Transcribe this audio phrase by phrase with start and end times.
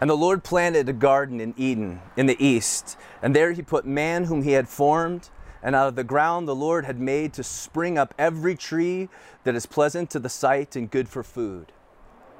[0.00, 3.84] And the Lord planted a garden in Eden in the east, and there he put
[3.84, 5.28] man whom he had formed.
[5.62, 9.10] And out of the ground the Lord had made to spring up every tree
[9.44, 11.72] that is pleasant to the sight and good for food.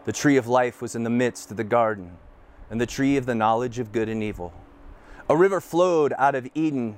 [0.07, 2.17] The tree of life was in the midst of the garden,
[2.71, 4.55] and the tree of the knowledge of good and evil.
[5.29, 6.97] A river flowed out of Eden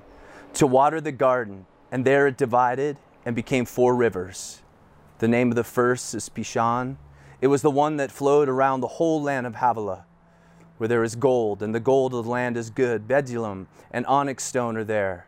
[0.54, 4.62] to water the garden, and there it divided and became four rivers.
[5.18, 6.98] The name of the first is Pishon.
[7.40, 10.06] It was the one that flowed around the whole land of Havilah
[10.78, 13.06] where there is gold, and the gold of the land is good.
[13.06, 15.26] Bdellium and onyx stone are there.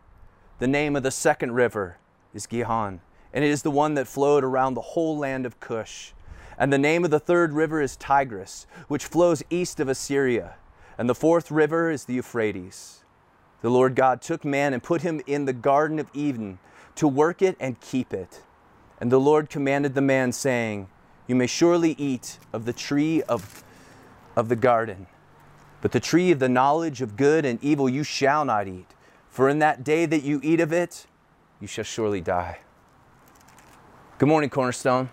[0.58, 1.98] The name of the second river
[2.32, 3.00] is Gihon,
[3.32, 6.12] and it is the one that flowed around the whole land of Cush.
[6.56, 10.54] And the name of the third river is Tigris, which flows east of Assyria.
[10.96, 13.04] And the fourth river is the Euphrates.
[13.62, 16.58] The Lord God took man and put him in the Garden of Eden
[16.94, 18.42] to work it and keep it.
[19.00, 20.88] And the Lord commanded the man, saying,
[21.26, 23.64] You may surely eat of the tree of,
[24.36, 25.06] of the garden
[25.84, 28.86] but the tree of the knowledge of good and evil you shall not eat,
[29.28, 31.06] for in that day that you eat of it,
[31.60, 32.60] you shall surely die.
[34.16, 35.10] Good morning, Cornerstone.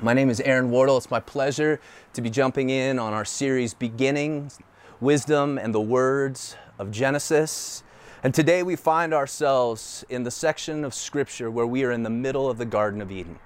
[0.00, 0.96] My name is Aaron Wardle.
[0.96, 1.80] It's my pleasure
[2.12, 4.58] to be jumping in on our series Beginnings,
[5.00, 7.84] Wisdom, and the Words of Genesis.
[8.24, 12.10] And today we find ourselves in the section of Scripture where we are in the
[12.10, 13.38] middle of the Garden of Eden.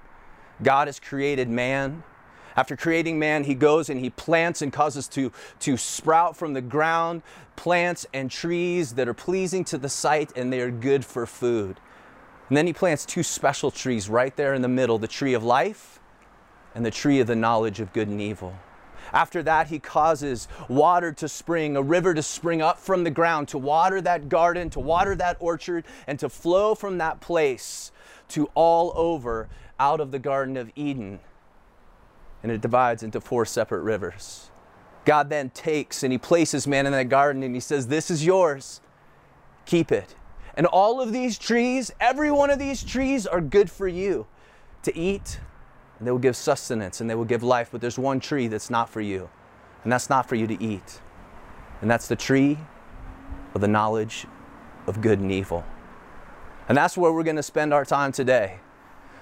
[0.63, 2.01] God has created man
[2.59, 6.59] after creating man, he goes and he plants and causes to, to sprout from the
[6.59, 7.21] ground
[7.55, 11.79] plants and trees that are pleasing to the sight and they are good for food.
[12.49, 15.41] And then he plants two special trees right there in the middle the tree of
[15.41, 16.01] life
[16.75, 18.53] and the tree of the knowledge of good and evil.
[19.13, 23.47] After that, he causes water to spring, a river to spring up from the ground,
[23.49, 27.93] to water that garden, to water that orchard, and to flow from that place
[28.27, 29.47] to all over
[29.79, 31.21] out of the Garden of Eden
[32.43, 34.49] and it divides into four separate rivers.
[35.05, 38.25] God then takes and he places man in that garden and he says, This is
[38.25, 38.81] yours.
[39.65, 40.15] Keep it.
[40.55, 44.27] And all of these trees, every one of these trees are good for you
[44.83, 45.39] to eat,
[45.97, 47.69] and they will give sustenance and they will give life.
[47.71, 49.29] But there's one tree that's not for you,
[49.83, 51.01] and that's not for you to eat.
[51.81, 52.57] And that's the tree
[53.53, 54.25] of the knowledge
[54.85, 55.63] of good and evil.
[56.67, 58.59] And that's where we're going to spend our time today.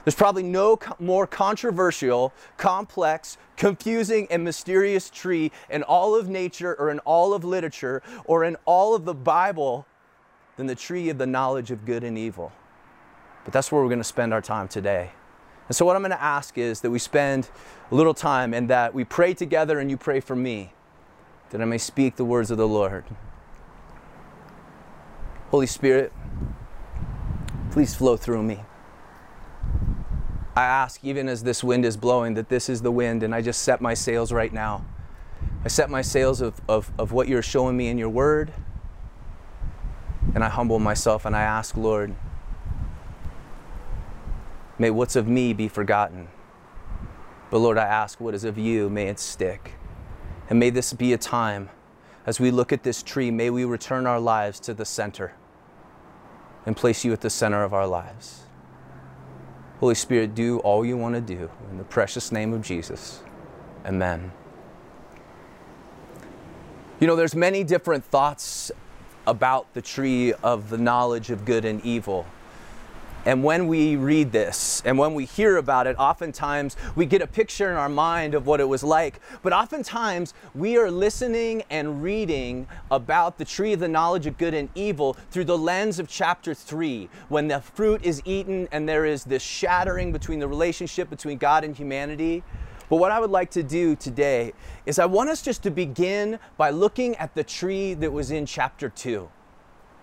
[0.08, 6.74] There's probably no co- more controversial, complex, confusing, and mysterious tree in all of nature
[6.80, 9.86] or in all of literature or in all of the Bible
[10.56, 12.54] than the tree of the knowledge of good and evil.
[13.44, 15.12] But that's where we're going to spend our time today.
[15.68, 17.50] And so, what I'm going to ask is that we spend
[17.92, 20.72] a little time and that we pray together and you pray for me,
[21.50, 23.04] that I may speak the words of the Lord.
[25.50, 26.14] Holy Spirit,
[27.72, 28.62] please flow through me.
[30.58, 33.44] I ask, even as this wind is blowing, that this is the wind, and I
[33.44, 34.84] just set my sails right now.
[35.64, 38.52] I set my sails of, of, of what you're showing me in your word,
[40.34, 42.16] and I humble myself and I ask, Lord,
[44.80, 46.28] may what's of me be forgotten.
[47.52, 49.74] But Lord, I ask, what is of you, may it stick.
[50.50, 51.70] And may this be a time,
[52.26, 55.34] as we look at this tree, may we return our lives to the center
[56.66, 58.47] and place you at the center of our lives.
[59.80, 61.50] Holy Spirit, do all you want to do.
[61.70, 63.22] In the precious name of Jesus.
[63.86, 64.32] Amen.
[67.00, 68.72] You know, there's many different thoughts
[69.28, 72.26] about the tree of the knowledge of good and evil.
[73.28, 77.28] And when we read this and when we hear about it, oftentimes we get a
[77.28, 79.20] picture in our mind of what it was like.
[79.44, 84.54] But oftentimes we are listening and reading about the tree of the knowledge of good
[84.54, 89.04] and evil through the lens of chapter 3, when the fruit is eaten and there
[89.04, 92.44] is this shattering between the relationship between God and humanity.
[92.90, 94.54] But what I would like to do today
[94.86, 98.46] is I want us just to begin by looking at the tree that was in
[98.46, 99.28] chapter 2.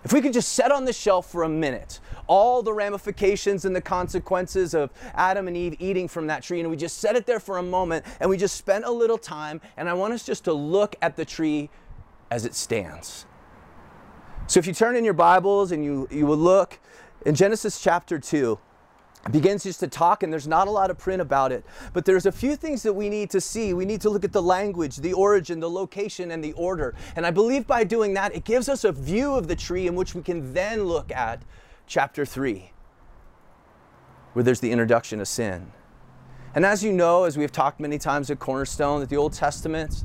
[0.05, 3.75] If we could just set on the shelf for a minute all the ramifications and
[3.75, 7.25] the consequences of Adam and Eve eating from that tree, and we just set it
[7.25, 10.23] there for a moment and we just spent a little time, and I want us
[10.23, 11.71] just to look at the tree
[12.29, 13.25] as it stands.
[14.45, 16.79] So if you turn in your Bibles and you, you will look
[17.25, 18.59] in Genesis chapter 2,
[19.31, 21.65] begins just to talk and there's not a lot of print about it.
[21.93, 23.73] But there's a few things that we need to see.
[23.73, 26.93] We need to look at the language the origin the location and the order.
[27.15, 29.95] And i believe by doing that it gives us a view of the tree in
[29.95, 31.41] which we can then look at
[31.87, 32.71] chapter 3
[34.33, 35.71] where there's the introduction of sin.
[36.53, 40.03] And as you know as we've talked many times at cornerstone that the old testament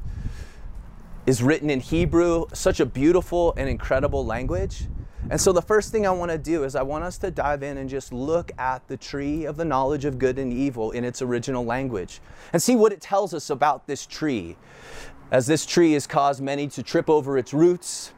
[1.27, 4.87] is written in hebrew such a beautiful and incredible language
[5.29, 7.63] and so, the first thing I want to do is I want us to dive
[7.63, 11.05] in and just look at the tree of the knowledge of good and evil in
[11.05, 12.21] its original language
[12.53, 14.57] and see what it tells us about this tree.
[15.31, 18.13] as this tree has caused many to trip over its roots.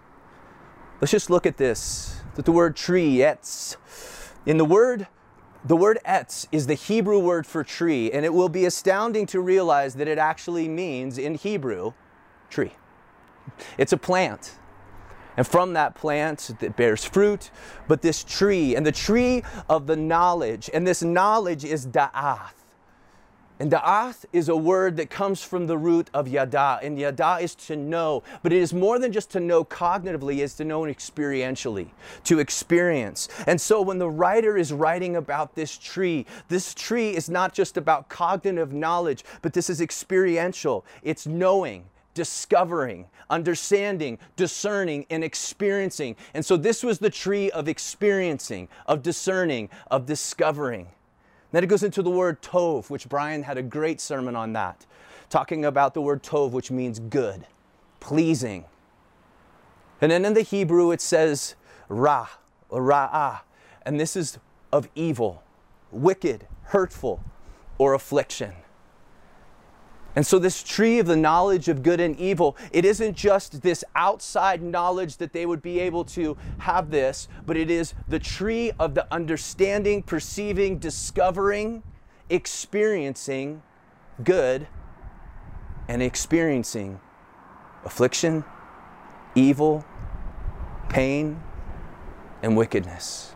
[1.01, 2.21] Let's just look at this.
[2.37, 3.77] That the word tree, etz.
[4.47, 5.09] In the word,
[5.65, 9.41] the word etz is the Hebrew word for tree, and it will be astounding to
[9.41, 11.93] realize that it actually means in Hebrew
[12.49, 12.73] tree.
[13.77, 14.57] It's a plant.
[15.37, 17.51] And from that plant, that bears fruit.
[17.89, 22.55] But this tree, and the tree of the knowledge, and this knowledge is da'ath.
[23.61, 26.81] And da'ath is a word that comes from the root of yada.
[26.83, 28.25] And yada is to know.
[28.43, 31.91] But it is more than just to know cognitively, it's to know experientially,
[32.25, 33.29] to experience.
[33.47, 37.77] And so when the writer is writing about this tree, this tree is not just
[37.77, 40.85] about cognitive knowledge, but this is experiential.
[41.05, 46.17] It's knowing, discovering, understanding, discerning, and experiencing.
[46.35, 50.89] And so this was the tree of experiencing, of discerning, of discovering.
[51.53, 54.87] Then it goes into the word tov, which Brian had a great sermon on that,
[55.29, 57.47] talking about the word tov, which means good,
[58.01, 58.65] pleasing.
[60.01, 61.55] And then in the Hebrew it says
[61.89, 62.29] ra,
[62.69, 63.41] or ra'ah,
[63.85, 64.39] and this is
[64.73, 65.43] of evil,
[65.91, 67.23] wicked, hurtful,
[67.79, 68.53] or affliction.
[70.15, 73.83] And so, this tree of the knowledge of good and evil, it isn't just this
[73.97, 78.73] outside knowledge that they would be able to have this, but it is the tree
[78.79, 81.83] of the understanding, perceiving, discovering,
[82.29, 83.63] experiencing
[84.23, 84.67] good
[85.89, 87.01] and experiencing
[87.85, 88.45] affliction,
[89.35, 89.85] evil,
[90.89, 91.43] pain,
[92.43, 93.35] and wickedness.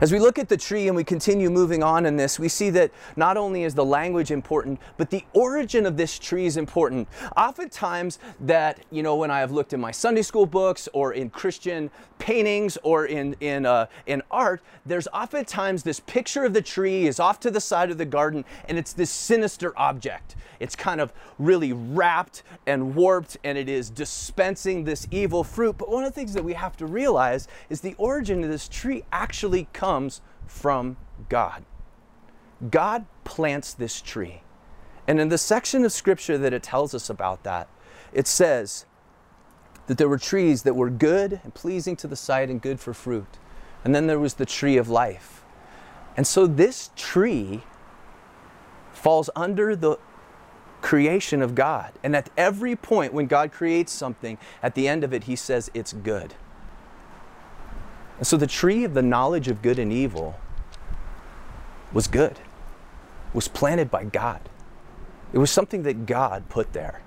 [0.00, 2.68] As we look at the tree and we continue moving on in this, we see
[2.70, 7.06] that not only is the language important, but the origin of this tree is important.
[7.36, 11.30] Oftentimes, that, you know, when I have looked in my Sunday school books or in
[11.30, 17.06] Christian paintings or in, in, uh, in art, there's oftentimes this picture of the tree
[17.06, 20.34] is off to the side of the garden and it's this sinister object.
[20.60, 25.78] It's kind of really wrapped and warped and it is dispensing this evil fruit.
[25.78, 28.68] But one of the things that we have to realize is the origin of this
[28.68, 29.83] tree actually comes
[30.46, 30.96] from
[31.28, 31.64] God.
[32.70, 34.42] God plants this tree.
[35.06, 37.68] And in the section of scripture that it tells us about that,
[38.12, 38.86] it says
[39.86, 42.94] that there were trees that were good and pleasing to the sight and good for
[42.94, 43.38] fruit.
[43.84, 45.44] And then there was the tree of life.
[46.16, 47.62] And so this tree
[48.92, 49.98] falls under the
[50.80, 51.92] creation of God.
[52.02, 55.70] And at every point when God creates something, at the end of it, he says
[55.74, 56.34] it's good.
[58.18, 60.38] And so the tree of the knowledge of good and evil
[61.92, 62.38] was good,
[63.32, 64.40] was planted by God.
[65.32, 67.02] It was something that God put there.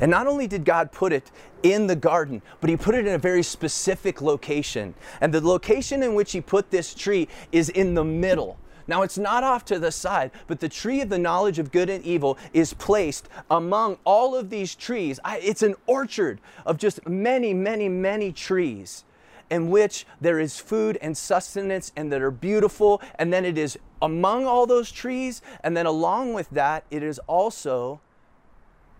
[0.00, 1.30] And not only did God put it
[1.62, 4.94] in the garden, but He put it in a very specific location.
[5.20, 8.58] And the location in which He put this tree is in the middle.
[8.88, 11.90] Now, it's not off to the side, but the tree of the knowledge of good
[11.90, 15.20] and evil is placed among all of these trees.
[15.22, 19.04] I, it's an orchard of just many, many, many trees
[19.50, 23.02] in which there is food and sustenance and that are beautiful.
[23.18, 25.42] And then it is among all those trees.
[25.62, 28.00] And then along with that, it is also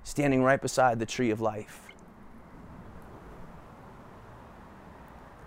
[0.04, 1.87] standing right beside the tree of life.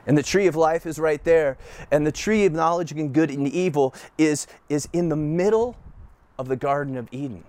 [0.08, 1.58] And the tree of life is right there.
[1.92, 5.78] And the tree of knowledge of good and evil is, is in the middle
[6.38, 7.44] of the Garden of Eden.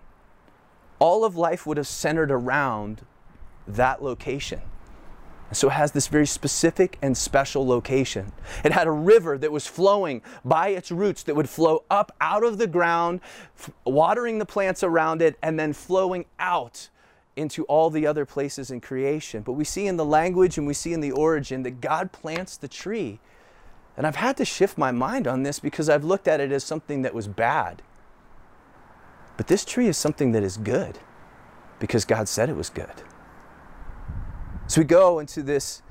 [0.98, 3.02] All of life would have centered around
[3.66, 4.60] that location.
[5.48, 8.32] And so it has this very specific and special location.
[8.64, 12.42] It had a river that was flowing by its roots that would flow up out
[12.42, 13.20] of the ground,
[13.84, 16.88] watering the plants around it, and then flowing out
[17.36, 19.42] into all the other places in creation.
[19.42, 22.56] But we see in the language and we see in the origin that God plants
[22.56, 23.20] the tree.
[23.96, 26.64] And I've had to shift my mind on this because I've looked at it as
[26.64, 27.82] something that was bad.
[29.36, 30.98] But this tree is something that is good
[31.78, 33.02] because God said it was good.
[34.66, 35.82] So we go into this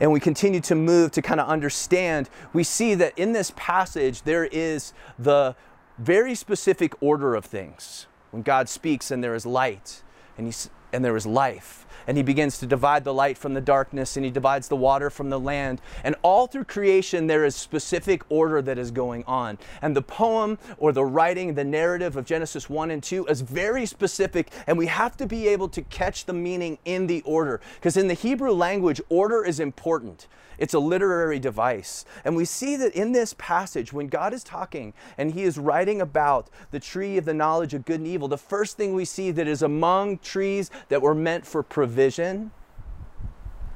[0.00, 2.30] and we continue to move to kind of understand.
[2.52, 5.54] We see that in this passage there is the
[5.98, 8.06] very specific order of things.
[8.30, 10.02] When God speaks and there is light,
[10.40, 11.86] and, and there is life.
[12.10, 15.10] And he begins to divide the light from the darkness, and he divides the water
[15.10, 15.80] from the land.
[16.02, 19.58] And all through creation, there is specific order that is going on.
[19.80, 23.86] And the poem or the writing, the narrative of Genesis 1 and 2 is very
[23.86, 27.60] specific, and we have to be able to catch the meaning in the order.
[27.76, 30.26] Because in the Hebrew language, order is important.
[30.58, 32.04] It's a literary device.
[32.22, 36.02] And we see that in this passage, when God is talking and he is writing
[36.02, 39.30] about the tree of the knowledge of good and evil, the first thing we see
[39.30, 41.99] that is among trees that were meant for provision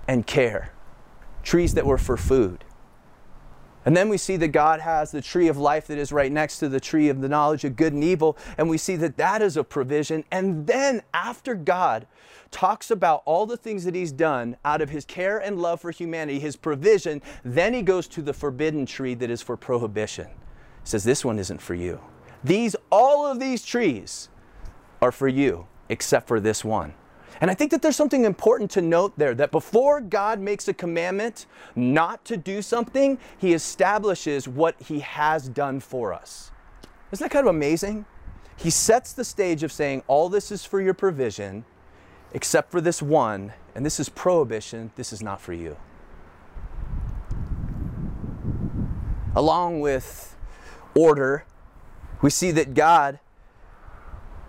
[0.09, 0.73] and care,
[1.43, 2.65] trees that were for food.
[3.87, 6.59] And then we see that God has the tree of life that is right next
[6.59, 8.39] to the tree of the knowledge of good and evil.
[8.57, 10.25] And we see that that is a provision.
[10.31, 12.07] And then after God
[12.51, 15.91] talks about all the things that he's done out of his care and love for
[15.91, 20.29] humanity, his provision, then he goes to the forbidden tree that is for prohibition.
[20.29, 22.01] He says, This one isn't for you.
[22.43, 24.31] These, all of these trees
[25.03, 26.95] are for you, except for this one.
[27.41, 30.75] And I think that there's something important to note there that before God makes a
[30.75, 36.53] commandment not to do something, he establishes what he has done for us.
[37.11, 38.07] Isn't that kind of amazing?
[38.57, 41.65] He sets the stage of saying, All this is for your provision,
[42.33, 45.77] except for this one, and this is prohibition, this is not for you.
[49.37, 50.37] Along with
[50.95, 51.45] order,
[52.23, 53.19] we see that God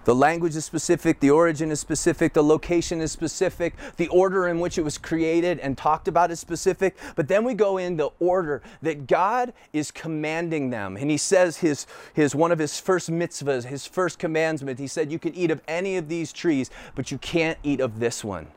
[0.05, 4.59] the language is specific, the origin is specific, the location is specific, the order in
[4.59, 6.95] which it was created and talked about is specific.
[7.15, 10.95] But then we go in the order that God is commanding them.
[10.95, 15.11] And he says his, his one of his first mitzvahs, his first commandment, he said,
[15.11, 18.47] You can eat of any of these trees, but you can't eat of this one.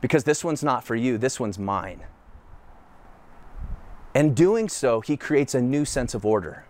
[0.00, 2.04] Because this one's not for you, this one's mine.
[4.14, 6.67] And doing so, he creates a new sense of order.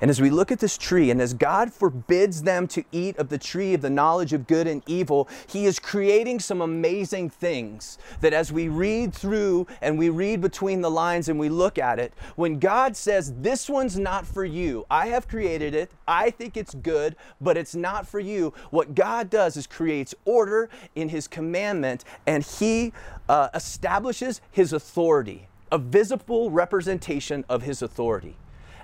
[0.00, 3.28] And as we look at this tree, and as God forbids them to eat of
[3.28, 7.98] the tree of the knowledge of good and evil, He is creating some amazing things
[8.20, 11.98] that as we read through and we read between the lines and we look at
[11.98, 16.56] it, when God says, This one's not for you, I have created it, I think
[16.56, 21.28] it's good, but it's not for you, what God does is creates order in His
[21.28, 22.94] commandment and He
[23.28, 28.36] uh, establishes His authority, a visible representation of His authority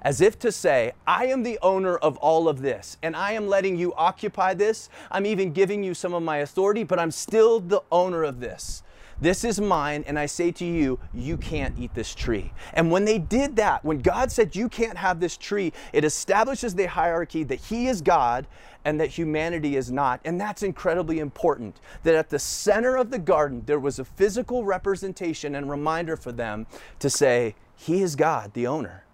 [0.03, 3.49] as if to say, I am the owner of all of this, and I am
[3.49, 4.89] letting you occupy this.
[5.11, 8.83] I'm even giving you some of my authority, but I'm still the owner of this.
[9.19, 12.53] This is mine, and I say to you, you can't eat this tree.
[12.75, 16.75] And when they did that, when God said, You can't have this tree, it establishes
[16.75, 18.47] the hierarchy that He is God
[18.85, 20.21] and that humanity is not.
[20.27, 21.81] And that's incredibly important.
[22.03, 26.31] That at the center of the garden, there was a physical representation and reminder for
[26.31, 26.67] them
[26.99, 29.06] to say, He is God, the owner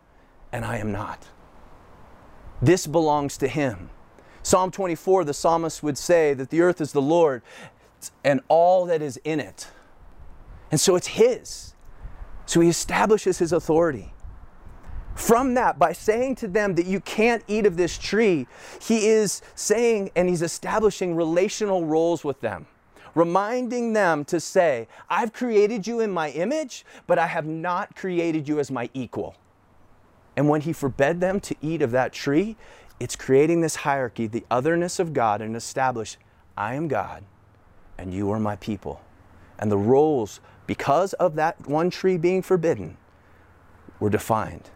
[0.52, 1.26] and I am not.
[2.60, 3.90] This belongs to Him.
[4.42, 7.42] Psalm 24, the psalmist would say that the earth is the Lord
[8.24, 9.68] and all that is in it.
[10.70, 11.74] And so it's His.
[12.46, 14.12] So He establishes His authority.
[15.14, 18.46] From that, by saying to them that you can't eat of this tree,
[18.80, 22.66] He is saying and He's establishing relational roles with them
[23.14, 28.48] reminding them to say, I've created you in my image, but I have not created
[28.48, 29.36] you as my equal.
[30.36, 32.56] And when he forbade them to eat of that tree,
[32.98, 36.16] it's creating this hierarchy, the otherness of God, and establish,
[36.56, 37.24] I am God
[38.02, 39.00] and you are my people.
[39.58, 42.96] And the roles, because of that one tree being forbidden,
[44.00, 44.70] were defined.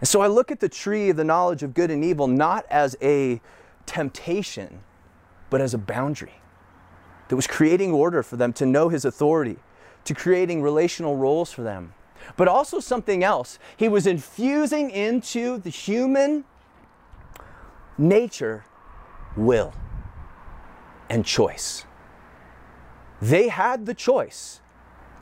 [0.00, 2.64] And so I look at the tree of the knowledge of good and evil not
[2.70, 3.40] as a
[3.84, 4.80] temptation,
[5.50, 6.40] but as a boundary
[7.28, 9.58] that was creating order for them to know his authority,
[10.04, 11.92] to creating relational roles for them
[12.36, 13.58] but also something else.
[13.76, 16.44] He was infusing into the human
[17.98, 18.64] nature
[19.36, 19.72] will
[21.08, 21.84] and choice.
[23.20, 24.60] They had the choice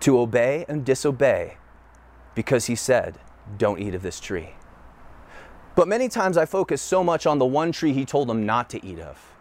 [0.00, 1.56] to obey and disobey
[2.34, 3.18] because he said,
[3.56, 4.50] Don't eat of this tree.
[5.76, 8.70] But many times I focus so much on the one tree he told them not
[8.70, 9.34] to eat of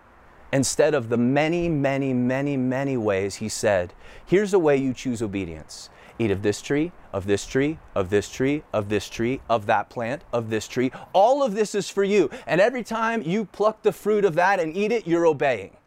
[0.51, 3.93] instead of the many, many, many, many ways he said,
[4.25, 5.89] Here's a way you choose obedience
[6.19, 9.89] eat of this tree, of this tree, of this tree, of this tree, of that
[9.89, 10.91] plant, of this tree.
[11.13, 12.29] All of this is for you.
[12.45, 15.77] And every time you pluck the fruit of that and eat it, you're obeying.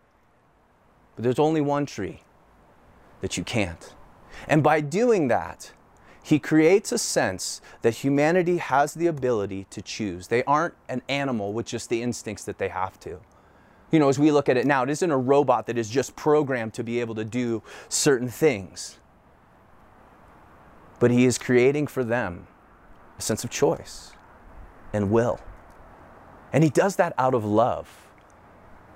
[1.14, 2.20] But there's only one tree
[3.20, 3.94] that you can't.
[4.48, 5.72] And by doing that,
[6.22, 10.26] he creates a sense that humanity has the ability to choose.
[10.26, 13.20] They aren't an animal with just the instincts that they have to.
[13.92, 16.16] You know, as we look at it now, it isn't a robot that is just
[16.16, 18.98] programmed to be able to do certain things
[20.98, 22.46] but He is creating for them
[23.18, 24.12] a sense of choice
[24.92, 25.40] and will.
[26.52, 28.06] And He does that out of love.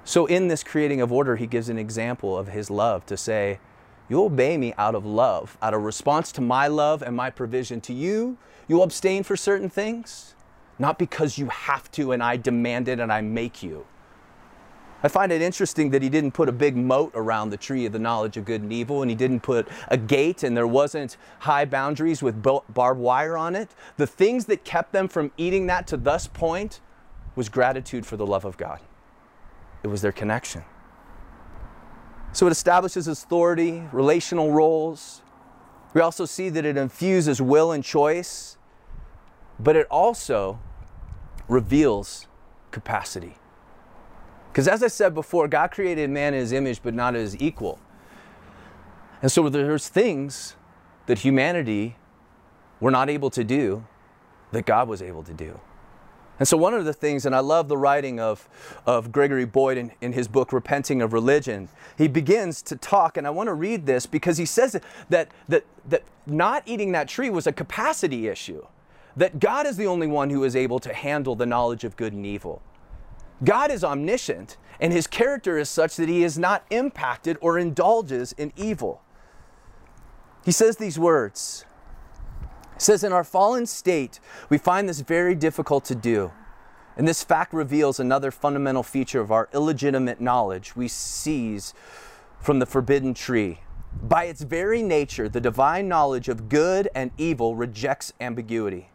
[0.04, 3.60] So, in this creating of order, He gives an example of His love to say,
[4.08, 7.80] You obey me out of love, out of response to my love and my provision
[7.82, 8.38] to you.
[8.66, 10.34] You abstain for certain things,
[10.78, 13.86] not because you have to and I demand it and I make you.
[15.02, 17.92] I find it interesting that he didn't put a big moat around the tree of
[17.92, 21.16] the knowledge of good and evil, and he didn't put a gate, and there wasn't
[21.40, 23.70] high boundaries with barbed wire on it.
[23.96, 26.80] The things that kept them from eating that to this point
[27.34, 28.80] was gratitude for the love of God,
[29.82, 30.64] it was their connection.
[32.32, 35.22] So it establishes authority, relational roles.
[35.94, 38.58] We also see that it infuses will and choice.
[39.62, 40.58] but it also
[41.48, 42.26] reveals
[42.70, 43.34] capacity.
[44.52, 47.78] Because as I said before, God created man in his image, but not as equal.
[49.22, 50.56] And so there's things
[51.06, 51.96] that humanity
[52.80, 53.84] were not able to do
[54.52, 55.60] that God was able to do.
[56.38, 58.48] And so, one of the things, and I love the writing of,
[58.86, 63.26] of Gregory Boyd in, in his book, Repenting of Religion, he begins to talk, and
[63.26, 64.80] I want to read this because he says
[65.10, 68.66] that, that, that not eating that tree was a capacity issue,
[69.16, 72.14] that God is the only one who is able to handle the knowledge of good
[72.14, 72.62] and evil.
[73.42, 78.32] God is omniscient, and his character is such that he is not impacted or indulges
[78.32, 79.02] in evil.
[80.44, 81.64] He says these words
[82.76, 86.32] it says, In our fallen state, we find this very difficult to do.
[86.96, 91.72] And this fact reveals another fundamental feature of our illegitimate knowledge we seize
[92.38, 93.60] from the forbidden tree.
[94.02, 98.89] By its very nature, the divine knowledge of good and evil rejects ambiguity.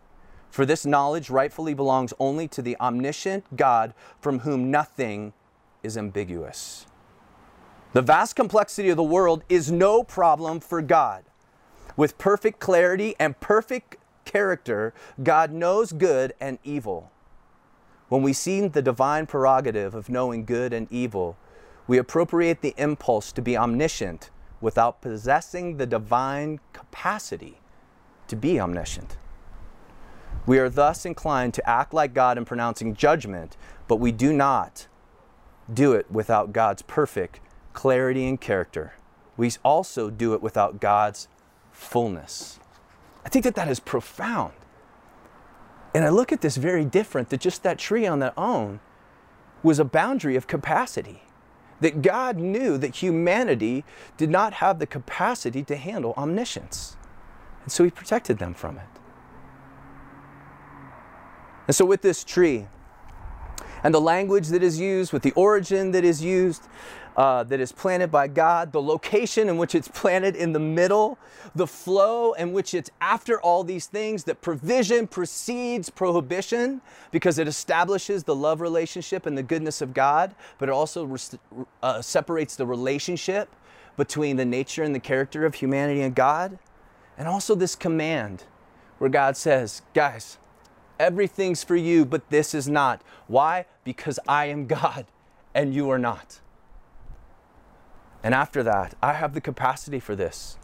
[0.56, 5.34] For this knowledge rightfully belongs only to the omniscient God from whom nothing
[5.84, 6.86] is ambiguous.
[7.92, 11.26] The vast complexity of the world is no problem for God.
[11.98, 17.12] With perfect clarity and perfect character, God knows good and evil.
[18.08, 21.36] When we see the divine prerogative of knowing good and evil,
[21.86, 24.30] we appropriate the impulse to be omniscient
[24.62, 27.58] without possessing the divine capacity
[28.30, 29.18] to be omniscient.
[30.46, 34.88] We are thus inclined to act like God in pronouncing judgment, but we do not
[35.74, 37.40] do it without God's perfect
[37.74, 38.94] clarity and character.
[39.38, 41.28] We also do it without God's
[41.72, 42.60] fullness.
[43.26, 44.54] I think that that is profound.
[45.94, 48.80] And I look at this very different that just that tree on that own
[49.64, 51.24] was a boundary of capacity.
[51.82, 53.84] That God knew that humanity
[54.16, 56.96] did not have the capacity to handle omniscience.
[57.64, 58.88] And so he protected them from it.
[61.68, 62.68] And so with this tree,
[63.84, 66.64] and the language that is used, with the origin that is used,
[67.18, 71.18] uh, that is planted by God, the location in which it's planted in the middle,
[71.54, 77.48] the flow in which it's after all these things, that provision precedes prohibition because it
[77.48, 81.16] establishes the love relationship and the goodness of God, but it also
[81.82, 83.56] uh, separates the relationship
[83.98, 86.60] between the nature and the character of humanity and God.
[87.18, 88.44] And also this command
[88.98, 90.38] where God says, guys,
[91.00, 93.02] everything's for you, but this is not.
[93.28, 93.66] Why?
[93.84, 95.06] Because I am God
[95.54, 96.42] and you are not.
[98.24, 100.58] And after that, I have the capacity for this,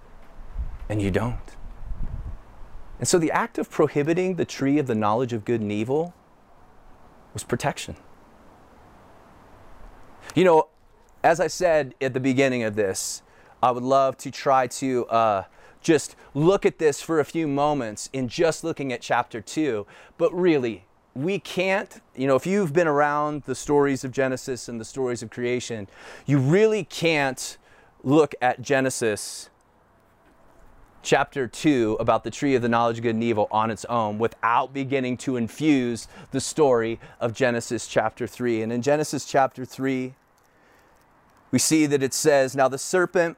[0.89, 1.55] and you don't.
[2.99, 6.13] And so the act of prohibiting the tree of the knowledge of good and evil
[7.33, 7.95] was protection.
[10.35, 10.67] You know,
[11.23, 13.21] as I said at the beginning of this,
[13.61, 15.43] I would love to try to uh,
[15.81, 19.85] just look at this for a few moments in just looking at chapter 2,
[20.17, 24.79] but really, we can't, you know, if you've been around the stories of Genesis and
[24.79, 25.87] the stories of creation,
[26.25, 27.57] you really can't
[28.03, 29.49] look at Genesis
[31.03, 34.19] chapter 2 about the tree of the knowledge of good and evil on its own
[34.19, 38.61] without beginning to infuse the story of Genesis chapter 3.
[38.61, 40.13] And in Genesis chapter 3,
[41.49, 43.37] we see that it says, Now the serpent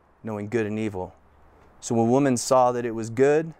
[0.23, 1.15] knowing good and evil.
[1.79, 3.53] So when woman saw that it was good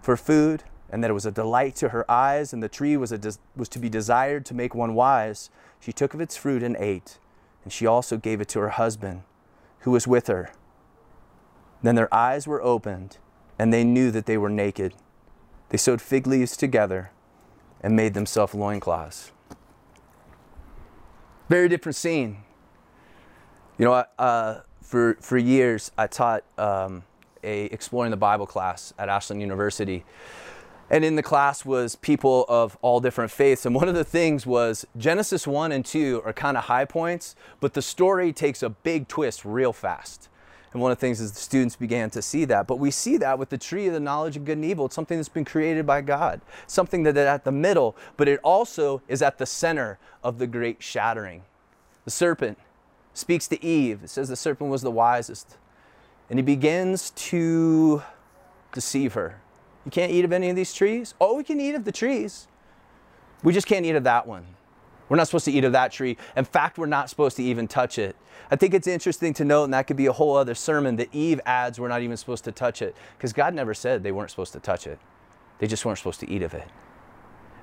[0.00, 3.10] for food, and that it was a delight to her eyes, and the tree was,
[3.10, 5.50] a des- was to be desired to make one wise.
[5.80, 7.18] She took of its fruit and ate,
[7.64, 9.22] and she also gave it to her husband,
[9.80, 10.52] who was with her.
[11.82, 13.18] Then their eyes were opened,
[13.58, 14.94] and they knew that they were naked.
[15.70, 17.10] They sewed fig leaves together
[17.82, 19.32] and made themselves loincloths.
[21.48, 22.38] Very different scene.
[23.78, 27.02] You know, uh, for, for years I taught um,
[27.42, 30.04] a Exploring the Bible class at Ashland University.
[30.90, 33.64] And in the class was people of all different faiths.
[33.64, 37.34] And one of the things was genesis 1 and 2 are kind of high points
[37.60, 40.28] but the story takes a big twist real fast.
[40.72, 42.66] And one of the things is the students began to see that.
[42.66, 44.86] But we see that with the tree of the knowledge of good and evil.
[44.86, 46.40] It's something that's been created by god.
[46.66, 50.46] Something that is at the middle but it also is at the center of the
[50.46, 51.42] great shattering.
[52.04, 52.58] The serpent
[53.14, 55.56] speaks to eve it says the serpent was the wisest
[56.28, 58.02] and he begins to
[58.72, 59.40] deceive her
[59.84, 61.14] You can't eat of any of these trees?
[61.20, 62.48] Oh, we can eat of the trees.
[63.42, 64.46] We just can't eat of that one.
[65.08, 66.16] We're not supposed to eat of that tree.
[66.34, 68.16] In fact, we're not supposed to even touch it.
[68.50, 71.14] I think it's interesting to note, and that could be a whole other sermon, that
[71.14, 74.30] Eve adds we're not even supposed to touch it because God never said they weren't
[74.30, 74.98] supposed to touch it.
[75.58, 76.66] They just weren't supposed to eat of it.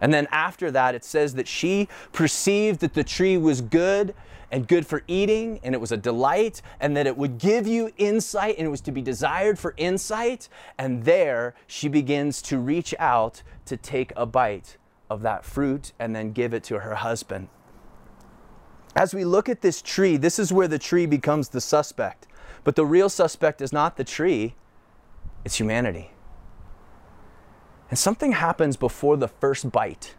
[0.02, 4.14] And then after that, it says that she perceived that the tree was good
[4.52, 7.92] and good for eating, and it was a delight, and that it would give you
[7.98, 10.50] insight, and it was to be desired for insight.
[10.78, 14.78] And there she begins to reach out to take a bite
[15.10, 17.48] of that fruit and then give it to her husband.
[18.96, 22.28] As we look at this tree, this is where the tree becomes the suspect.
[22.64, 24.56] But the real suspect is not the tree,
[25.46, 26.12] it's humanity.
[27.92, 30.16] And something happens before the first bite.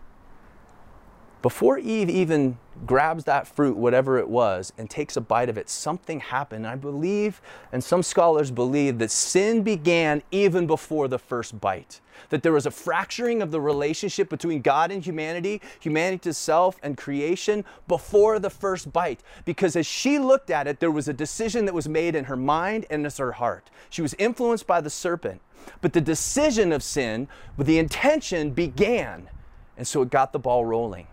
[1.42, 5.68] Before Eve even grabs that fruit, whatever it was, and takes a bite of it,
[5.68, 6.68] something happened.
[6.68, 12.00] I believe, and some scholars believe, that sin began even before the first bite.
[12.30, 16.78] That there was a fracturing of the relationship between God and humanity, humanity to self
[16.80, 19.24] and creation before the first bite.
[19.44, 22.36] Because as she looked at it, there was a decision that was made in her
[22.36, 23.68] mind and in her heart.
[23.90, 25.40] She was influenced by the serpent.
[25.80, 27.26] But the decision of sin,
[27.56, 29.28] with the intention, began.
[29.76, 31.08] And so it got the ball rolling.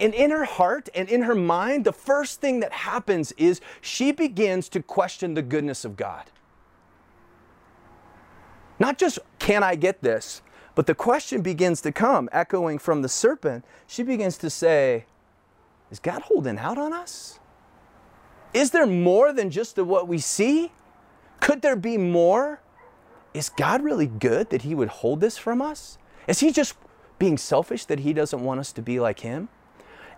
[0.00, 4.12] And in her heart and in her mind, the first thing that happens is she
[4.12, 6.24] begins to question the goodness of God.
[8.78, 10.42] Not just, can I get this?
[10.74, 13.64] But the question begins to come, echoing from the serpent.
[13.86, 15.06] She begins to say,
[15.92, 17.38] Is God holding out on us?
[18.52, 20.72] Is there more than just what we see?
[21.38, 22.60] Could there be more?
[23.34, 25.98] is God really good that He would hold this from us?
[26.28, 26.76] Is He just
[27.18, 29.48] being selfish that He doesn't want us to be like Him?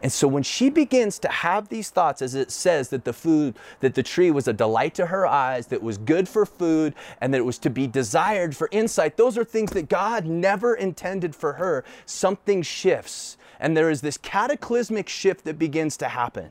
[0.03, 3.57] And so when she begins to have these thoughts, as it says that the food,
[3.81, 7.33] that the tree was a delight to her eyes, that was good for food, and
[7.33, 11.35] that it was to be desired for insight, those are things that God never intended
[11.35, 11.85] for her.
[12.05, 13.39] Something shifts.
[13.59, 16.51] And there is this cataclysmic shift that begins to happen.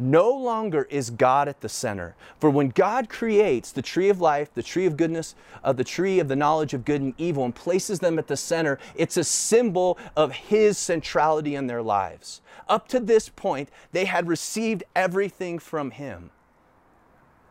[0.00, 2.16] No longer is God at the center.
[2.38, 6.18] For when God creates the tree of life, the tree of goodness, uh, the tree
[6.18, 9.24] of the knowledge of good and evil, and places them at the center, it's a
[9.24, 12.40] symbol of His centrality in their lives.
[12.66, 16.30] Up to this point, they had received everything from Him,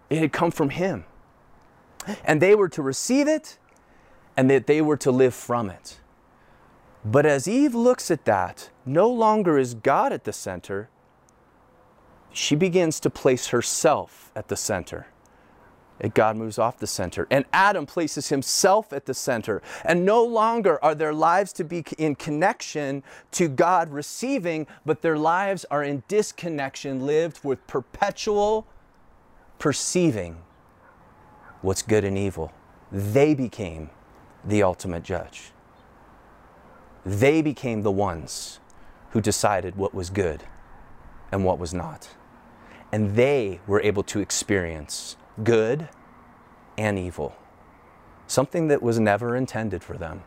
[0.10, 1.06] it had come from Him.
[2.26, 3.60] And they were to receive it,
[4.36, 6.00] and that they were to live from it.
[7.06, 10.90] But as Eve looks at that, no longer is God at the center
[12.32, 15.08] she begins to place herself at the center.
[16.02, 17.28] And God moves off the center.
[17.30, 19.62] And Adam places himself at the center.
[19.84, 25.18] And no longer are their lives to be in connection to God receiving, but their
[25.18, 28.66] lives are in disconnection, lived with perpetual
[29.58, 30.38] perceiving
[31.62, 32.54] what's good and evil.
[32.92, 33.90] They became
[34.46, 35.52] the ultimate judge.
[37.06, 38.62] They became the ones
[39.12, 40.44] who decided what was good
[41.32, 42.10] and what was not
[42.92, 45.90] and they were able to experience good
[46.78, 47.36] and evil,
[48.28, 50.24] something that was never intended for them.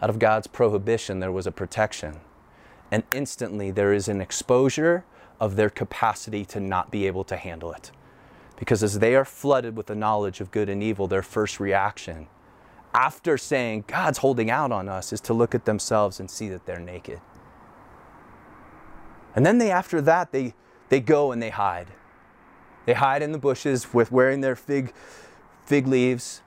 [0.00, 2.20] Out of God's prohibition, there was a protection,
[2.90, 5.04] and instantly there is an exposure
[5.40, 7.90] of their capacity to not be able to handle it.
[8.56, 12.26] Because as they are flooded with the knowledge of good and evil, their first reaction,
[12.92, 16.66] after saying, God's holding out on us, is to look at themselves and see that
[16.66, 17.20] they're naked.
[19.36, 20.54] And then they, after that, they,
[20.88, 21.88] they go and they hide.
[22.86, 24.92] They hide in the bushes with wearing their fig,
[25.66, 26.40] fig leaves.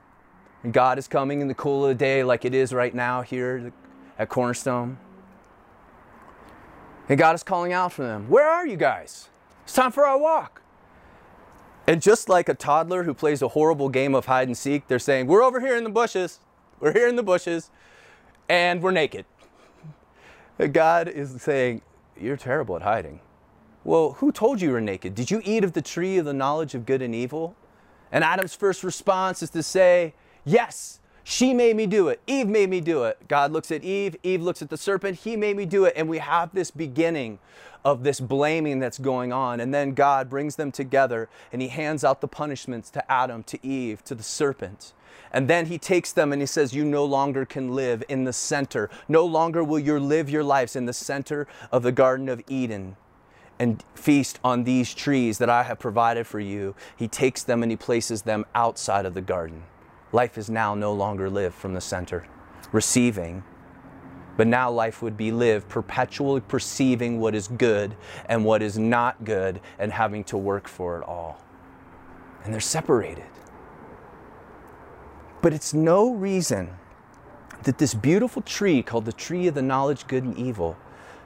[0.62, 3.22] And God is coming in the cool of the day, like it is right now
[3.22, 3.72] here
[4.18, 4.98] at Cornerstone.
[7.08, 9.28] And God is calling out for them Where are you guys?
[9.64, 10.62] It's time for our walk.
[11.86, 14.98] And just like a toddler who plays a horrible game of hide and seek, they're
[14.98, 16.40] saying, We're over here in the bushes.
[16.80, 17.70] We're here in the bushes.
[18.48, 19.24] And we're naked.
[20.72, 21.82] God is saying,
[22.20, 23.20] You're terrible at hiding.
[23.84, 25.14] Well, who told you you were naked?
[25.14, 27.56] Did you eat of the tree of the knowledge of good and evil?
[28.12, 30.14] And Adam's first response is to say,
[30.44, 32.20] Yes, she made me do it.
[32.26, 33.28] Eve made me do it.
[33.28, 34.16] God looks at Eve.
[34.22, 35.20] Eve looks at the serpent.
[35.20, 35.94] He made me do it.
[35.96, 37.38] And we have this beginning
[37.84, 39.60] of this blaming that's going on.
[39.60, 43.66] And then God brings them together and he hands out the punishments to Adam, to
[43.66, 44.92] Eve, to the serpent.
[45.32, 48.32] And then he takes them and he says, You no longer can live in the
[48.32, 48.90] center.
[49.08, 52.96] No longer will you live your lives in the center of the Garden of Eden
[53.62, 57.70] and feast on these trees that I have provided for you, he takes them and
[57.70, 59.62] he places them outside of the garden.
[60.10, 62.26] Life is now no longer lived from the center,
[62.72, 63.44] receiving,
[64.36, 67.94] but now life would be lived perpetually perceiving what is good
[68.26, 71.40] and what is not good and having to work for it all.
[72.42, 73.30] And they're separated.
[75.40, 76.68] But it's no reason
[77.62, 80.76] that this beautiful tree called the tree of the knowledge good and evil,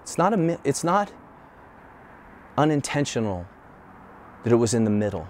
[0.03, 1.11] it's not, a, it's not
[2.57, 3.47] unintentional
[4.45, 5.29] that it was in the middle.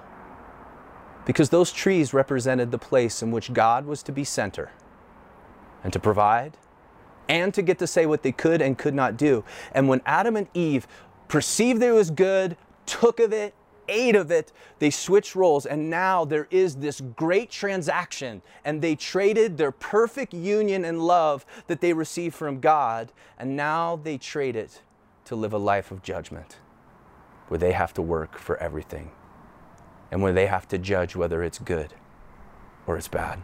[1.25, 4.71] Because those trees represented the place in which God was to be center
[5.83, 6.57] and to provide
[7.29, 9.45] and to get to say what they could and could not do.
[9.73, 10.87] And when Adam and Eve
[11.29, 13.55] perceived that it was good, took of it,
[13.89, 15.67] ate of it, they switched roles.
[15.67, 18.43] And now there is this great transaction.
[18.65, 23.13] And they traded their perfect union and love that they received from God.
[23.39, 24.83] And now they trade it
[25.25, 26.59] to live a life of judgment
[27.49, 29.11] where they have to work for everything
[30.11, 31.95] and where they have to judge whether it's good
[32.87, 33.41] or it's bad.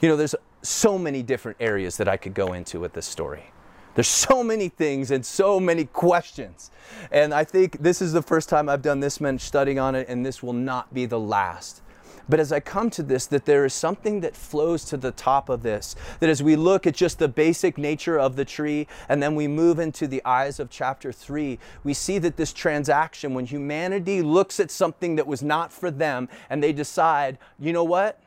[0.00, 3.52] You know, there's so many different areas that I could go into with this story.
[3.94, 6.70] There's so many things and so many questions.
[7.10, 10.08] And I think this is the first time I've done this much studying on it,
[10.08, 11.82] and this will not be the last.
[12.28, 15.48] But as I come to this, that there is something that flows to the top
[15.48, 15.96] of this.
[16.20, 19.48] That as we look at just the basic nature of the tree, and then we
[19.48, 24.60] move into the eyes of chapter three, we see that this transaction, when humanity looks
[24.60, 28.20] at something that was not for them, and they decide, you know what?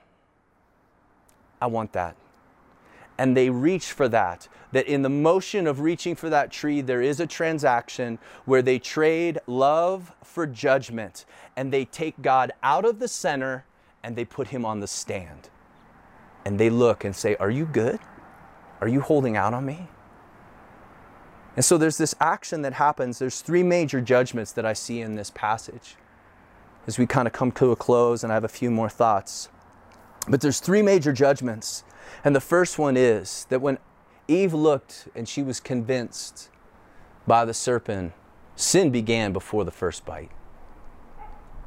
[1.62, 2.16] I want that
[3.18, 4.48] and they reach for that.
[4.72, 8.80] That in the motion of reaching for that tree, there is a transaction where they
[8.80, 11.26] trade love for judgment
[11.56, 13.66] and they take God out of the center
[14.04, 15.50] and they put him on the stand.
[16.46, 18.00] And they look and say, Are you good?
[18.82, 19.88] Are you holding out on me?
[21.56, 23.20] And so there's this action that happens.
[23.20, 25.96] There's three major judgments that I see in this passage
[26.86, 29.48] as we kind of come to a close, and I have a few more thoughts.
[30.28, 31.84] But there's three major judgments
[32.24, 33.78] and the first one is that when
[34.28, 36.50] Eve looked and she was convinced
[37.28, 38.14] by the serpent,
[38.56, 40.32] sin began before the first bite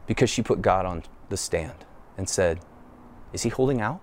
[0.06, 1.84] because she put God on the stand
[2.16, 2.60] and said,
[3.32, 4.00] Is he holding out?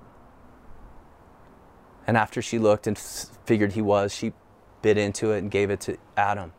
[2.06, 4.34] And after she looked and figured he was, she
[4.82, 6.54] bit into it and gave it to Adam.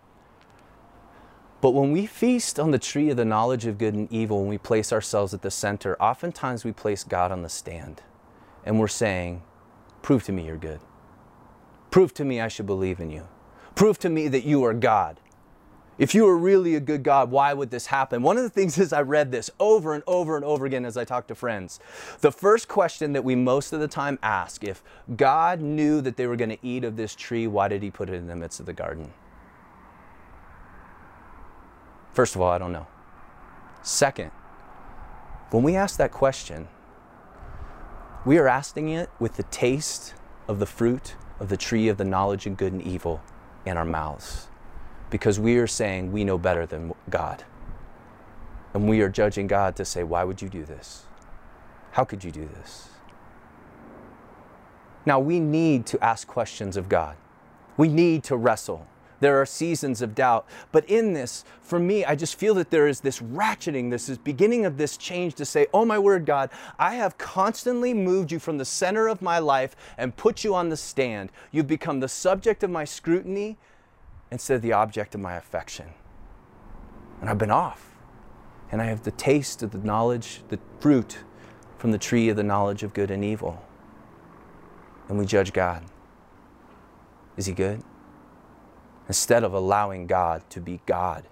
[1.61, 4.49] But when we feast on the tree of the knowledge of good and evil, when
[4.49, 8.03] we place ourselves at the center, oftentimes we place God on the stand.
[8.65, 9.43] And we're saying,
[10.03, 10.81] Prove to me you're good.
[11.91, 13.29] Prove to me I should believe in you.
[13.75, 15.21] Prove to me that you are God.
[15.97, 18.23] If you were really a good God, why would this happen?
[18.23, 20.97] One of the things is I read this over and over and over again as
[20.97, 21.79] I talk to friends.
[22.21, 24.83] The first question that we most of the time ask if
[25.17, 28.09] God knew that they were going to eat of this tree, why did he put
[28.09, 29.13] it in the midst of the garden?
[32.13, 32.87] First of all, I don't know.
[33.83, 34.31] Second,
[35.51, 36.69] when we ask that question,
[38.25, 40.15] we are asking it with the taste
[40.49, 43.23] of the fruit of the tree of the knowledge of good and evil
[43.65, 44.49] in our mouths
[45.11, 47.45] because we are saying we know better than God.
[48.73, 51.05] And we are judging God to say, Why would you do this?
[51.93, 52.89] How could you do this?
[55.07, 57.17] Now, we need to ask questions of God.
[57.77, 58.87] We need to wrestle.
[59.21, 60.47] There are seasons of doubt.
[60.73, 64.19] But in this, for me, I just feel that there is this ratcheting, this is
[64.19, 68.39] beginning of this change to say, Oh my word, God, I have constantly moved you
[68.39, 71.31] from the center of my life and put you on the stand.
[71.53, 73.57] You've become the subject of my scrutiny
[74.35, 75.87] instead of the object of my affection.
[77.21, 77.91] And I've been off.
[78.71, 81.19] And I have the taste of the knowledge, the fruit
[81.79, 83.65] from the tree of the knowledge of good and evil.
[85.09, 85.85] And we judge God.
[87.37, 87.83] Is he good?
[89.09, 91.25] instead of allowing God to be God.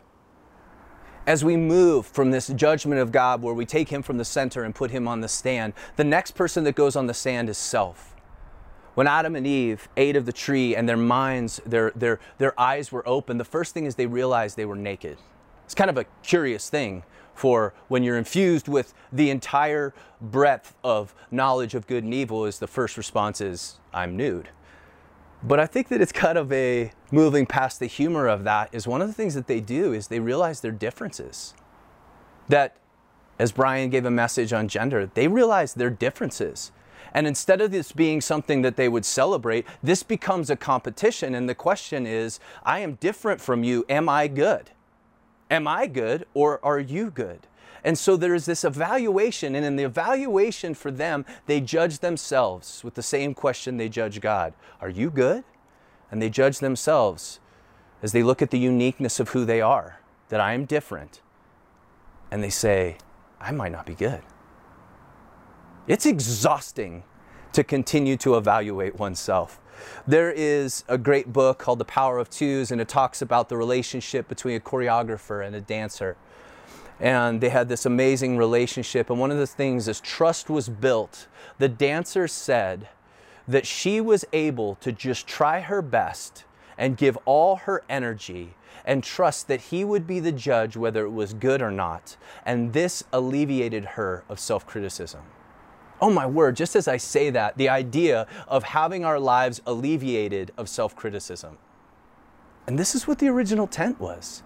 [1.26, 4.64] As we move from this judgment of God, where we take Him from the center
[4.64, 7.56] and put Him on the stand, the next person that goes on the stand is
[7.56, 8.11] self.
[8.94, 12.92] When Adam and Eve ate of the tree and their minds, their, their, their eyes
[12.92, 15.16] were open, the first thing is they realized they were naked.
[15.64, 21.14] It's kind of a curious thing for when you're infused with the entire breadth of
[21.30, 24.50] knowledge of good and evil is the first response is, I'm nude.
[25.42, 28.86] But I think that it's kind of a moving past the humor of that is
[28.86, 31.54] one of the things that they do is they realize their differences.
[32.48, 32.76] That,
[33.38, 36.70] as Brian gave a message on gender, they realize their differences.
[37.14, 41.34] And instead of this being something that they would celebrate, this becomes a competition.
[41.34, 43.84] And the question is I am different from you.
[43.88, 44.70] Am I good?
[45.50, 47.46] Am I good or are you good?
[47.84, 52.84] And so there is this evaluation, and in the evaluation for them, they judge themselves
[52.84, 55.44] with the same question they judge God Are you good?
[56.10, 57.40] And they judge themselves
[58.02, 61.20] as they look at the uniqueness of who they are, that I am different.
[62.30, 62.98] And they say,
[63.40, 64.22] I might not be good.
[65.88, 67.02] It's exhausting
[67.52, 69.60] to continue to evaluate oneself.
[70.06, 73.56] There is a great book called The Power of Twos, and it talks about the
[73.56, 76.16] relationship between a choreographer and a dancer
[77.02, 79.10] and they had this amazing relationship.
[79.10, 81.26] And one of the things is trust was built.
[81.58, 82.88] The dancer said
[83.48, 86.44] that she was able to just try her best
[86.78, 91.10] and give all her energy and trust that he would be the judge whether it
[91.10, 92.16] was good or not.
[92.46, 95.22] And this alleviated her of self criticism.
[96.02, 100.50] Oh my word, just as I say that, the idea of having our lives alleviated
[100.58, 101.58] of self criticism.
[102.66, 104.42] And this is what the original tent was.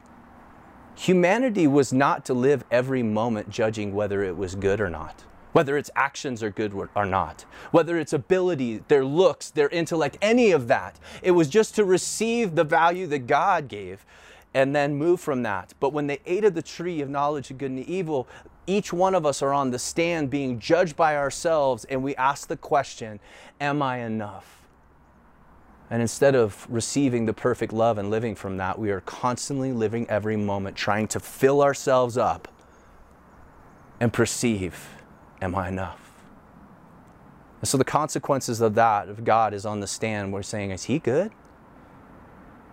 [0.96, 5.78] Humanity was not to live every moment judging whether it was good or not, whether
[5.78, 10.68] its actions are good or not, whether its ability, their looks, their intellect, any of
[10.68, 11.00] that.
[11.22, 14.04] It was just to receive the value that God gave
[14.52, 15.72] and then move from that.
[15.80, 18.26] But when they ate of the tree of knowledge of good and evil,
[18.66, 22.48] each one of us are on the stand being judged by ourselves, and we ask
[22.48, 23.20] the question
[23.60, 24.56] Am I enough?
[25.88, 30.08] And instead of receiving the perfect love and living from that, we are constantly living
[30.10, 32.48] every moment trying to fill ourselves up
[34.00, 34.88] and perceive,
[35.40, 36.00] am I enough?
[37.60, 40.32] And so the consequences of that, of God, is on the stand.
[40.32, 41.30] We're saying, is he good?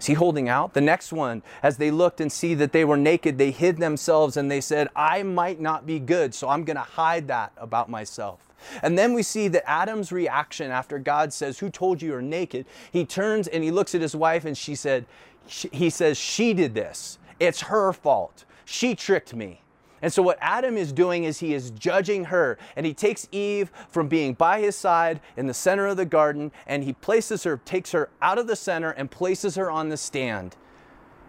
[0.03, 0.73] Is he holding out?
[0.73, 4.35] The next one, as they looked and see that they were naked, they hid themselves
[4.35, 7.89] and they said, I might not be good, so I'm going to hide that about
[7.89, 8.41] myself.
[8.81, 12.65] And then we see that Adam's reaction after God says, Who told you you're naked?
[12.91, 15.05] He turns and he looks at his wife and she said,
[15.47, 17.17] He says, She did this.
[17.39, 18.43] It's her fault.
[18.65, 19.62] She tricked me.
[20.03, 23.71] And so, what Adam is doing is he is judging her, and he takes Eve
[23.87, 27.61] from being by his side in the center of the garden, and he places her,
[27.63, 30.57] takes her out of the center, and places her on the stand.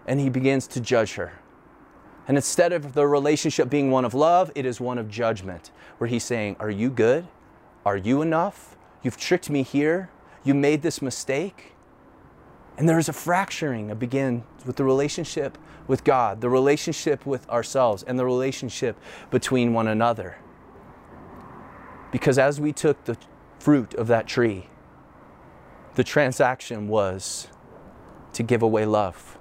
[0.09, 1.35] And he begins to judge her.
[2.27, 6.09] And instead of the relationship being one of love, it is one of judgment, where
[6.09, 7.29] he's saying, Are you good?
[7.87, 8.77] Are you enough?
[9.05, 10.11] You've tricked me here.
[10.43, 11.74] You made this mistake.
[12.77, 17.49] And there is a fracturing that begins with the relationship with God, the relationship with
[17.49, 18.97] ourselves, and the relationship
[19.31, 20.37] between one another.
[22.11, 23.17] Because as we took the
[23.59, 24.67] fruit of that tree,
[25.95, 27.49] the transaction was
[28.33, 29.39] to give away love,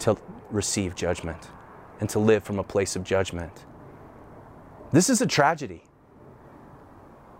[0.00, 0.16] to
[0.50, 1.48] receive judgment
[2.00, 3.64] and to live from a place of judgment.
[4.92, 5.82] This is a tragedy.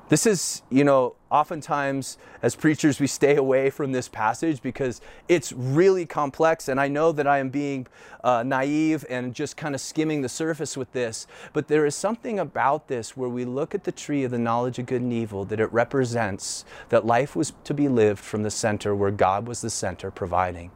[0.08, 5.52] This is, you know, oftentimes as preachers, we stay away from this passage because it's
[5.52, 6.68] really complex.
[6.68, 7.86] And I know that I am being
[8.24, 11.26] uh, naive and just kind of skimming the surface with this.
[11.52, 14.78] But there is something about this where we look at the tree of the knowledge
[14.78, 18.50] of good and evil that it represents that life was to be lived from the
[18.50, 20.70] center where God was the center providing.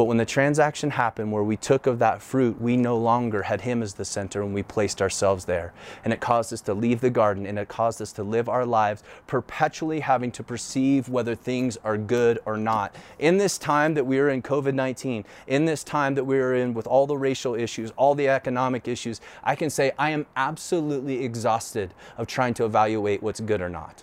[0.00, 3.60] But when the transaction happened where we took of that fruit, we no longer had
[3.60, 5.74] Him as the center and we placed ourselves there.
[6.02, 8.64] And it caused us to leave the garden and it caused us to live our
[8.64, 12.94] lives perpetually having to perceive whether things are good or not.
[13.18, 16.54] In this time that we are in COVID 19, in this time that we are
[16.54, 20.24] in with all the racial issues, all the economic issues, I can say I am
[20.34, 24.02] absolutely exhausted of trying to evaluate what's good or not.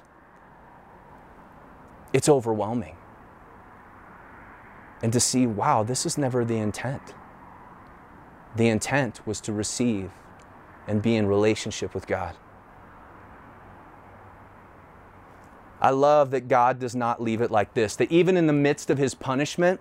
[2.13, 2.96] It's overwhelming
[5.01, 7.13] and to see, wow, this is never the intent.
[8.55, 10.12] The intent was to receive
[10.88, 12.36] and be in relationship with God.
[15.79, 18.89] I love that God does not leave it like this, that even in the midst
[18.89, 19.79] of his punishment,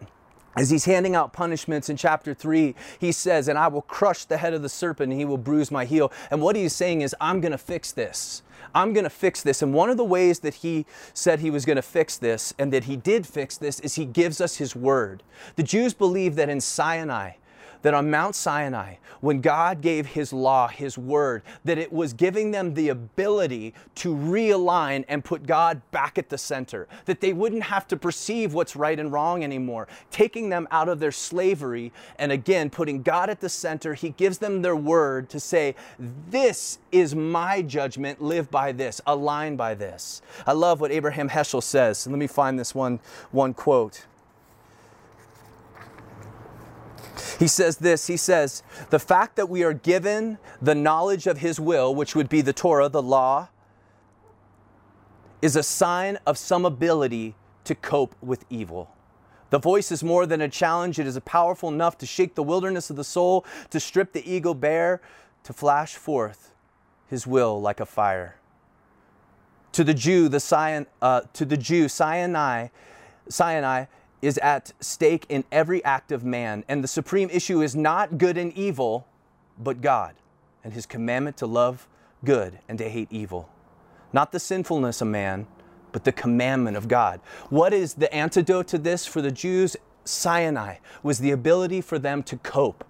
[0.55, 4.39] as he's handing out punishments in chapter 3, he says, And I will crush the
[4.39, 6.13] head of the serpent and he will bruise my heel.
[6.31, 8.43] And what he's saying is, I'm going to fix this.
[8.75, 9.63] I'm going to fix this.
[9.63, 12.73] And one of the ways that he said he was going to fix this and
[12.73, 15.23] that he did fix this is he gives us his word.
[15.57, 17.33] The Jews believe that in Sinai,
[17.83, 22.51] that on Mount Sinai, when God gave His law, His word, that it was giving
[22.51, 27.65] them the ability to realign and put God back at the center, that they wouldn't
[27.65, 32.33] have to perceive what's right and wrong anymore, taking them out of their slavery and
[32.33, 33.95] again putting God at the center.
[33.95, 35.75] He gives them their word to say,
[36.31, 40.23] This is my judgment, live by this, align by this.
[40.47, 42.07] I love what Abraham Heschel says.
[42.07, 44.07] Let me find this one, one quote.
[47.39, 51.61] He says this He says, The fact that we are given the knowledge of His
[51.61, 53.49] will, which would be the Torah, the law,
[55.43, 57.35] is a sign of some ability
[57.65, 58.91] to cope with evil.
[59.51, 62.91] The voice is more than a challenge, it is powerful enough to shake the wilderness
[62.91, 65.01] of the soul, to strip the ego bare,
[65.45, 66.53] to flash forth
[67.07, 68.37] His will like a fire.
[69.73, 72.69] To the Jew, the uh, to the Jew, Sinai,
[73.29, 73.85] Sinai
[74.27, 76.65] is at stake in every act of man.
[76.69, 79.07] And the supreme issue is not good and evil,
[79.59, 80.15] but God
[80.65, 81.87] and his commandment to love
[82.25, 83.49] good and to hate evil.
[84.13, 85.47] Not the sinfulness of man,
[85.93, 87.21] but the commandment of God.
[87.51, 89.77] What is the antidote to this for the Jews?
[90.05, 92.85] Sinai was the ability for them to cope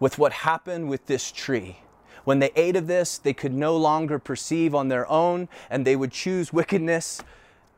[0.00, 1.78] with what happened with this tree
[2.24, 5.96] When they ate of this, they could no longer perceive on their own and they
[5.96, 7.22] would choose wickedness.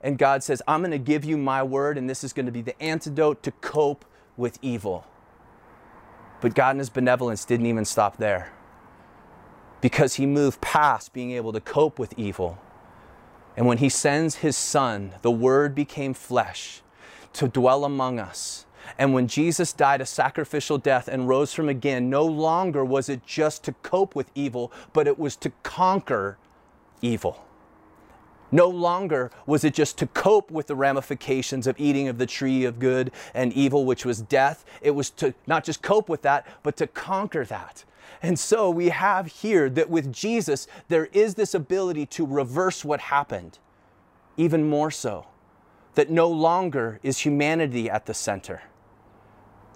[0.04, 2.52] And God says, I'm going to give you my word, and this is going to
[2.52, 4.04] be the antidote to cope
[4.36, 5.06] with evil.
[6.42, 8.52] But God in His benevolence didn't even stop there
[9.80, 12.58] because He moved past being able to cope with evil.
[13.56, 16.82] And when He sends His Son, the Word became flesh
[17.32, 18.66] to dwell among us.
[18.98, 23.24] And when Jesus died a sacrificial death and rose from again, no longer was it
[23.24, 26.36] just to cope with evil, but it was to conquer
[27.00, 27.43] evil.
[28.54, 32.64] No longer was it just to cope with the ramifications of eating of the tree
[32.64, 34.64] of good and evil, which was death.
[34.80, 37.84] It was to not just cope with that, but to conquer that.
[38.22, 43.00] And so we have here that with Jesus, there is this ability to reverse what
[43.00, 43.58] happened,
[44.36, 45.26] even more so,
[45.96, 48.62] that no longer is humanity at the center.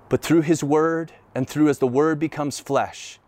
[0.08, 3.18] But through his word and through as the word becomes flesh,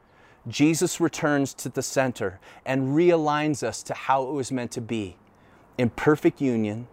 [0.46, 5.16] Jesus returns to the center and realigns us to how it was meant to be
[5.80, 6.86] in perfect union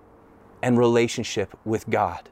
[0.61, 2.29] and relationship with God.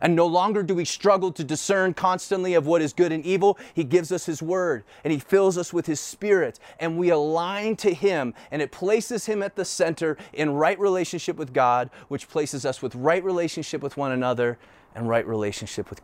[0.00, 3.58] And no longer do we struggle to discern constantly of what is good and evil.
[3.74, 7.74] He gives us His Word and He fills us with His Spirit, and we align
[7.78, 12.28] to Him, and it places Him at the center in right relationship with God, which
[12.28, 14.58] places us with right relationship with one another
[14.94, 16.00] and right relationship with,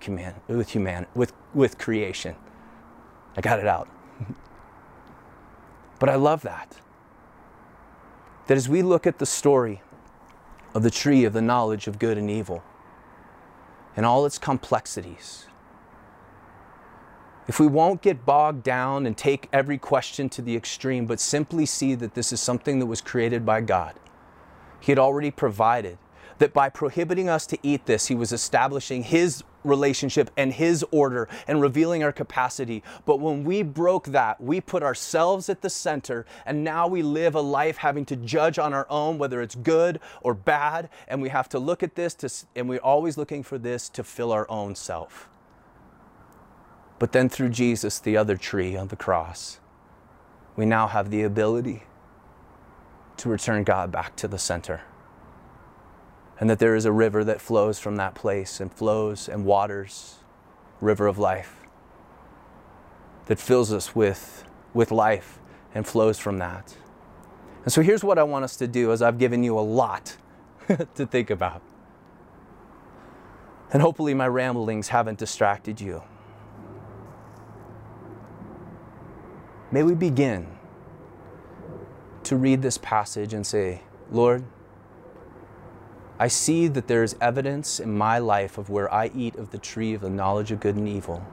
[0.49, 2.35] with, human, with, with creation.
[3.37, 3.89] I got it out.
[6.01, 6.77] but I love that.
[8.49, 9.81] That as we look at the story
[10.75, 12.62] of the tree of the knowledge of good and evil
[13.97, 15.47] and all its complexities.
[17.49, 21.66] If we won't get bogged down and take every question to the extreme, but simply
[21.66, 23.95] see that this is something that was created by God,
[24.81, 25.99] He had already provided
[26.39, 31.29] that by prohibiting us to eat this, He was establishing His relationship and His order
[31.47, 32.83] and revealing our capacity.
[33.05, 37.35] But when we broke that, we put ourselves at the center, and now we live
[37.35, 40.89] a life having to judge on our own whether it's good or bad.
[41.09, 44.05] And we have to look at this, to, and we're always looking for this to
[44.05, 45.29] fill our own self.
[46.99, 49.59] But then through Jesus, the other tree on the cross,
[50.55, 51.83] we now have the ability
[53.17, 54.83] to return God back to the center
[56.43, 60.16] and that there is a river that flows from that place and flows and waters,
[60.80, 61.55] river of life,
[63.26, 64.43] that fills us with,
[64.74, 65.38] with life
[65.72, 66.76] and flows from that.
[67.62, 70.16] And so here's what I want us to do as I've given you a lot
[70.97, 71.62] to think about.
[73.72, 76.03] And hopefully my ramblings haven't distracted you.
[79.70, 80.49] May we begin
[82.24, 84.43] to read this passage and say, Lord,
[86.19, 89.59] I see that there is evidence in my life of where I eat of the
[89.59, 91.27] tree of the knowledge of good and evil.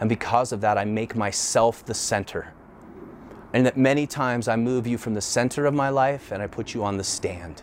[0.00, 2.52] And because of that, I make myself the center.
[3.52, 6.46] And that many times I move you from the center of my life and I
[6.46, 7.62] put you on the stand.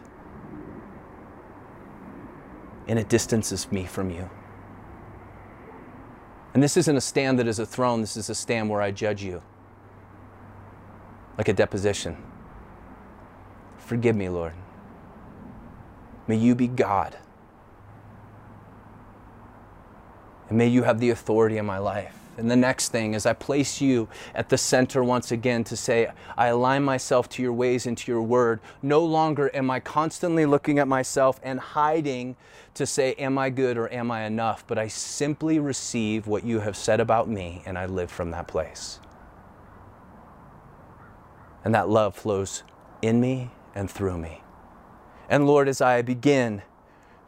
[2.87, 4.29] And it distances me from you.
[6.53, 8.91] And this isn't a stand that is a throne, this is a stand where I
[8.91, 9.41] judge you.
[11.37, 12.15] Like a deposition.
[13.77, 14.53] Forgive me, Lord.
[16.27, 17.17] May you be God.
[20.49, 22.15] And may you have the authority in my life.
[22.37, 26.11] And the next thing is I place you at the center once again to say,
[26.35, 28.59] I align myself to your ways and to your word.
[28.81, 32.35] No longer am I constantly looking at myself and hiding
[32.73, 34.65] to say, Am I good or am I enough?
[34.67, 38.47] But I simply receive what you have said about me and I live from that
[38.47, 38.99] place.
[41.63, 42.63] And that love flows
[43.01, 44.41] in me and through me.
[45.29, 46.61] And Lord, as I begin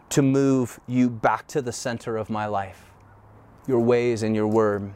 [0.09, 2.91] to move you back to the center of my life,
[3.67, 4.93] your ways and your word,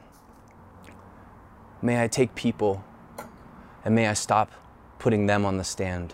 [1.81, 2.83] may I take people
[3.83, 4.51] and may I stop
[4.99, 6.13] putting them on the stand.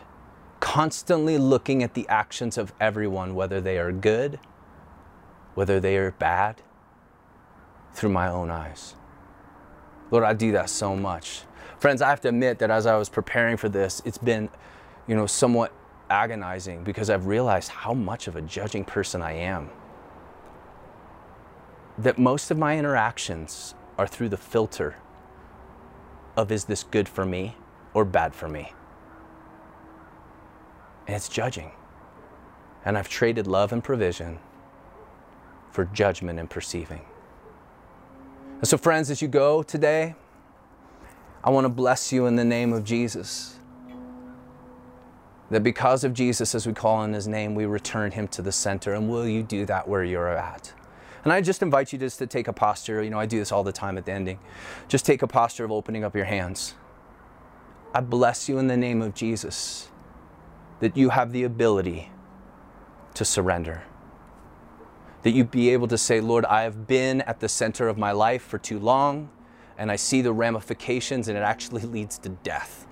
[0.60, 4.40] Constantly looking at the actions of everyone, whether they are good,
[5.54, 6.62] whether they are bad,
[7.94, 8.96] through my own eyes.
[10.10, 11.42] Lord, I do that so much.
[11.80, 14.50] Friends, I have to admit that as I was preparing for this, it's been,
[15.08, 15.74] you know, somewhat
[16.10, 19.70] agonizing because I've realized how much of a judging person I am.
[21.98, 24.96] That most of my interactions are through the filter
[26.36, 27.56] of is this good for me
[27.94, 28.72] or bad for me?
[31.08, 31.72] And it's judging.
[32.86, 34.40] And I've traded love and provision
[35.72, 37.06] for judgment and perceiving.
[38.60, 40.16] And so, friends, as you go today,
[41.44, 43.57] I want to bless you in the name of Jesus.
[45.50, 48.52] That because of Jesus, as we call on his name, we return him to the
[48.52, 48.94] center.
[48.94, 50.74] And will you do that where you're at?
[51.24, 53.04] And I just invite you just to take a posture.
[53.04, 54.40] You know, I do this all the time at the ending.
[54.88, 56.76] Just take a posture of opening up your hands.
[57.94, 59.90] I bless you in the name of Jesus
[60.80, 62.12] that you have the ability
[63.14, 63.84] to surrender.
[65.24, 68.12] That you be able to say, Lord, I have been at the center of my
[68.12, 69.30] life for too long,
[69.78, 72.87] and I see the ramifications, and it actually leads to death.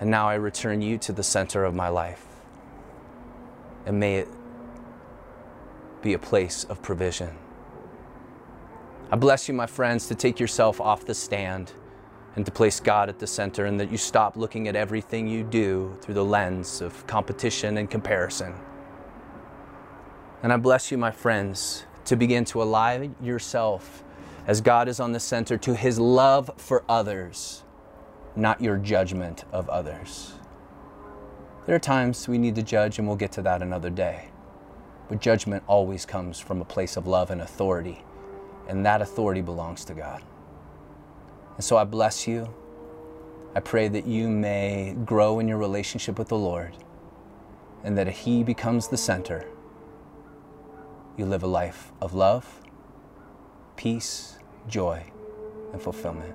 [0.00, 2.26] And now I return you to the center of my life.
[3.86, 4.28] And may it
[6.02, 7.36] be a place of provision.
[9.10, 11.72] I bless you, my friends, to take yourself off the stand
[12.36, 15.42] and to place God at the center, and that you stop looking at everything you
[15.42, 18.54] do through the lens of competition and comparison.
[20.42, 24.04] And I bless you, my friends, to begin to align yourself
[24.46, 27.64] as God is on the center to his love for others,
[28.36, 30.34] not your judgment of others.
[31.66, 34.28] There are times we need to judge, and we'll get to that another day.
[35.08, 38.04] But judgment always comes from a place of love and authority,
[38.68, 40.22] and that authority belongs to God.
[41.56, 42.54] And so I bless you.
[43.54, 46.76] I pray that you may grow in your relationship with the Lord
[47.82, 49.46] and that He becomes the center.
[51.16, 52.62] You live a life of love,
[53.76, 55.04] peace, joy,
[55.72, 56.34] and fulfillment.